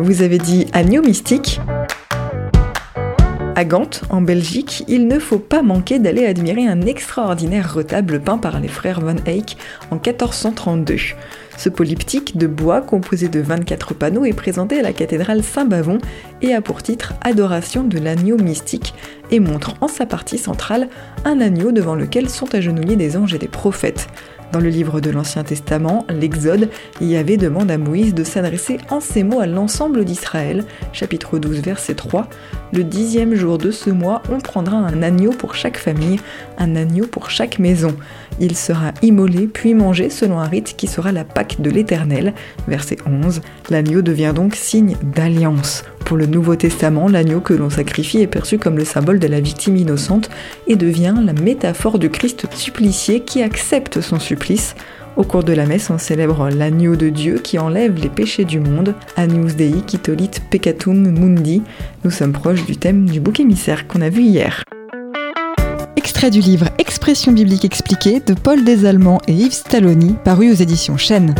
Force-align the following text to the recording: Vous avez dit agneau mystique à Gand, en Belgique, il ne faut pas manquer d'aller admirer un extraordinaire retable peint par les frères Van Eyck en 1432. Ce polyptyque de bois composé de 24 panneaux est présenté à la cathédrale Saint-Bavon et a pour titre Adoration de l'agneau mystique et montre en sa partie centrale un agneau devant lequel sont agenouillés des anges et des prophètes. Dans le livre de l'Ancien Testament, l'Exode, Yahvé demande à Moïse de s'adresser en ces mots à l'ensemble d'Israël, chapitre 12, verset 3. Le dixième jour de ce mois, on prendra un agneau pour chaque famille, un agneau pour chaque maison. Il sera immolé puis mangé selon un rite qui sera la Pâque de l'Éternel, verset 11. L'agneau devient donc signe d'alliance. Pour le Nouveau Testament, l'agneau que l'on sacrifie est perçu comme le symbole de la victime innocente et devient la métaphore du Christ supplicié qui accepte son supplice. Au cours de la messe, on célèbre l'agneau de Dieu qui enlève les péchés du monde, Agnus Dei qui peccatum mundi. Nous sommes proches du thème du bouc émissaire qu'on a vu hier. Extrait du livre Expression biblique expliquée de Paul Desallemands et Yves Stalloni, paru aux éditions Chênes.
Vous 0.00 0.22
avez 0.22 0.38
dit 0.38 0.66
agneau 0.72 1.02
mystique 1.02 1.60
à 3.56 3.64
Gand, 3.64 3.90
en 4.08 4.20
Belgique, 4.20 4.84
il 4.86 5.08
ne 5.08 5.18
faut 5.18 5.40
pas 5.40 5.62
manquer 5.62 5.98
d'aller 5.98 6.26
admirer 6.26 6.68
un 6.68 6.82
extraordinaire 6.82 7.74
retable 7.74 8.20
peint 8.20 8.38
par 8.38 8.60
les 8.60 8.68
frères 8.68 9.00
Van 9.00 9.16
Eyck 9.26 9.56
en 9.90 9.96
1432. 9.96 10.94
Ce 11.56 11.68
polyptyque 11.68 12.36
de 12.36 12.46
bois 12.46 12.80
composé 12.80 13.26
de 13.26 13.40
24 13.40 13.94
panneaux 13.94 14.24
est 14.24 14.32
présenté 14.32 14.78
à 14.78 14.82
la 14.82 14.92
cathédrale 14.92 15.42
Saint-Bavon 15.42 15.98
et 16.40 16.54
a 16.54 16.60
pour 16.60 16.84
titre 16.84 17.14
Adoration 17.22 17.82
de 17.82 17.98
l'agneau 17.98 18.36
mystique 18.36 18.94
et 19.32 19.40
montre 19.40 19.74
en 19.80 19.88
sa 19.88 20.06
partie 20.06 20.38
centrale 20.38 20.88
un 21.24 21.40
agneau 21.40 21.72
devant 21.72 21.96
lequel 21.96 22.28
sont 22.28 22.54
agenouillés 22.54 22.94
des 22.94 23.16
anges 23.16 23.34
et 23.34 23.38
des 23.38 23.48
prophètes. 23.48 24.06
Dans 24.52 24.60
le 24.60 24.70
livre 24.70 25.00
de 25.00 25.10
l'Ancien 25.10 25.44
Testament, 25.44 26.06
l'Exode, 26.08 26.70
Yahvé 27.02 27.36
demande 27.36 27.70
à 27.70 27.76
Moïse 27.76 28.14
de 28.14 28.24
s'adresser 28.24 28.78
en 28.88 28.98
ces 29.00 29.22
mots 29.22 29.40
à 29.40 29.46
l'ensemble 29.46 30.06
d'Israël, 30.06 30.64
chapitre 30.92 31.38
12, 31.38 31.60
verset 31.60 31.94
3. 31.94 32.28
Le 32.72 32.82
dixième 32.82 33.34
jour 33.34 33.58
de 33.58 33.70
ce 33.70 33.90
mois, 33.90 34.22
on 34.30 34.38
prendra 34.38 34.78
un 34.78 35.02
agneau 35.02 35.32
pour 35.32 35.54
chaque 35.54 35.76
famille, 35.76 36.18
un 36.56 36.76
agneau 36.76 37.06
pour 37.06 37.28
chaque 37.28 37.58
maison. 37.58 37.94
Il 38.40 38.56
sera 38.56 38.92
immolé 39.02 39.48
puis 39.48 39.74
mangé 39.74 40.08
selon 40.08 40.38
un 40.38 40.48
rite 40.48 40.76
qui 40.78 40.86
sera 40.86 41.12
la 41.12 41.24
Pâque 41.24 41.60
de 41.60 41.68
l'Éternel, 41.68 42.32
verset 42.68 42.96
11. 43.06 43.42
L'agneau 43.68 44.00
devient 44.00 44.32
donc 44.34 44.54
signe 44.54 44.96
d'alliance. 45.02 45.84
Pour 46.08 46.16
le 46.16 46.24
Nouveau 46.24 46.56
Testament, 46.56 47.06
l'agneau 47.06 47.40
que 47.40 47.52
l'on 47.52 47.68
sacrifie 47.68 48.22
est 48.22 48.26
perçu 48.26 48.56
comme 48.56 48.78
le 48.78 48.86
symbole 48.86 49.18
de 49.18 49.26
la 49.26 49.40
victime 49.40 49.76
innocente 49.76 50.30
et 50.66 50.74
devient 50.74 51.14
la 51.22 51.34
métaphore 51.34 51.98
du 51.98 52.08
Christ 52.08 52.46
supplicié 52.54 53.20
qui 53.20 53.42
accepte 53.42 54.00
son 54.00 54.18
supplice. 54.18 54.74
Au 55.16 55.22
cours 55.22 55.44
de 55.44 55.52
la 55.52 55.66
messe, 55.66 55.90
on 55.90 55.98
célèbre 55.98 56.48
l'agneau 56.48 56.96
de 56.96 57.10
Dieu 57.10 57.40
qui 57.44 57.58
enlève 57.58 58.00
les 58.00 58.08
péchés 58.08 58.46
du 58.46 58.58
monde, 58.58 58.94
Agnus 59.18 59.54
Dei 59.54 59.82
qui 59.86 59.98
peccatum 59.98 61.10
mundi. 61.10 61.60
Nous 62.04 62.10
sommes 62.10 62.32
proches 62.32 62.64
du 62.64 62.78
thème 62.78 63.04
du 63.04 63.20
bouc 63.20 63.38
émissaire 63.38 63.86
qu'on 63.86 64.00
a 64.00 64.08
vu 64.08 64.22
hier. 64.22 64.64
Extrait 65.96 66.30
du 66.30 66.40
livre 66.40 66.70
Expression 66.78 67.32
biblique 67.32 67.66
expliquée 67.66 68.20
de 68.20 68.32
Paul 68.32 68.64
Desallemands 68.64 69.20
et 69.28 69.34
Yves 69.34 69.52
Stalloni, 69.52 70.16
paru 70.24 70.50
aux 70.50 70.54
éditions 70.54 70.96
Chênes. 70.96 71.34